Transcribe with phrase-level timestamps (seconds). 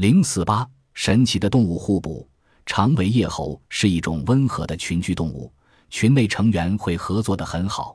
[0.00, 2.26] 零四八，神奇的动物互补。
[2.64, 5.52] 长尾叶猴是一种温和的群居动物，
[5.90, 7.94] 群内成员会合作的很好。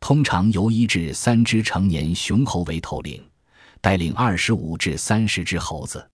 [0.00, 3.22] 通常由一至三只成年雄猴为头领，
[3.80, 6.04] 带领二十五至三十只猴子。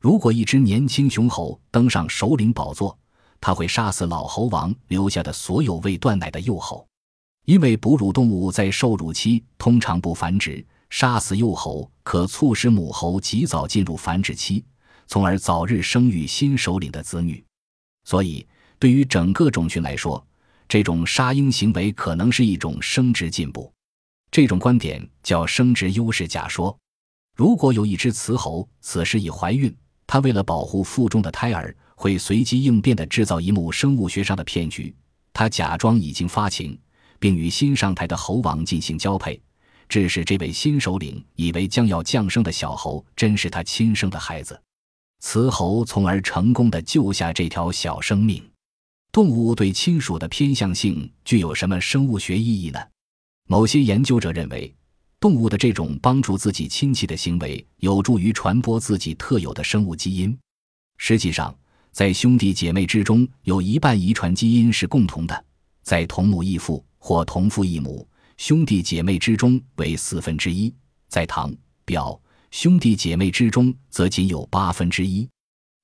[0.00, 2.98] 如果一只年轻雄猴登上首领宝座，
[3.38, 6.88] 他会杀死老猴王留下的所有未断奶的幼猴。
[7.44, 14.64] 因为哺乳动物在受乳期通常不繁殖，杀死幼猴可促使母猴及早进入繁殖期，
[15.10, 17.44] 从而早日生育新首领的子女。
[18.04, 18.46] 所以，
[18.78, 20.24] 对于整个种群来说，
[20.68, 23.72] 这种杀婴行为可能是一种生殖进步。
[24.30, 26.78] 这种观点叫生殖优势假说。
[27.36, 29.76] 如果有一只雌猴此时已怀孕，
[30.06, 34.94] 它为了保护腹中的胎儿，会随机应变地制造一幕生物学上的骗局。
[35.32, 36.78] 它假装已经发情。
[37.18, 39.38] 并与新上台的猴王进行交配，
[39.90, 44.58] 致使这位新首领以为将要降生的小猴真是他亲生的孩子，
[45.20, 48.42] 雌猴从而成功的救下这条小生命。
[49.12, 52.80] 动物对亲属的偏向性具有什么生物学意义呢？
[53.46, 54.74] 某些研究者认为，
[55.18, 60.36] 动物的这种帮助自己亲戚的行为有助于传播自己特有的生物基因。
[60.96, 61.54] 实际上，
[61.92, 65.44] 在兄弟姐妹之中，有一半遗传基因是共同的，
[65.82, 66.84] 在同母异父。
[67.02, 70.70] 或同父异母兄弟姐妹之中为四分之一，
[71.08, 71.50] 在堂
[71.86, 72.20] 表
[72.50, 75.28] 兄弟姐妹之中则仅有八分之一。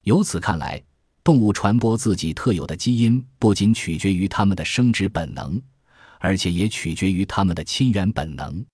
[0.03, 0.83] 由此看来，
[1.23, 5.61] 动物传播自己特有的基因不仅取决于它们的生殖本能，
[6.19, 8.65] 而且也取决于它们的亲缘本能。